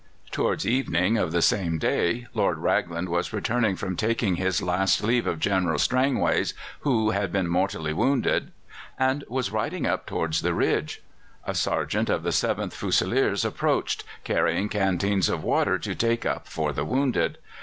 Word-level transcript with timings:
Towards 0.31 0.65
evening 0.65 1.19
of 1.19 1.31
the 1.31 1.43
same 1.43 1.77
day 1.77 2.25
Lord 2.33 2.57
Raglan 2.57 3.07
was 3.11 3.31
returning 3.31 3.75
from 3.75 3.95
taking 3.95 4.37
his 4.37 4.59
last 4.59 5.03
leave 5.03 5.27
of 5.27 5.39
General 5.39 5.77
Strangways, 5.77 6.55
who 6.79 7.11
had 7.11 7.31
been 7.31 7.47
mortally 7.47 7.93
wounded, 7.93 8.51
and 8.97 9.23
was 9.29 9.51
riding 9.51 9.85
up 9.85 10.07
towards 10.07 10.41
the 10.41 10.55
ridge. 10.55 11.03
A 11.45 11.53
sergeant 11.53 12.09
of 12.09 12.23
the 12.23 12.31
7th 12.31 12.73
Fusiliers 12.73 13.45
approached, 13.45 14.03
carrying 14.23 14.69
canteens 14.69 15.29
of 15.29 15.43
water 15.43 15.77
to 15.77 15.93
take 15.93 16.25
up 16.25 16.47
for 16.47 16.73
the 16.73 16.83
wounded. 16.83 17.37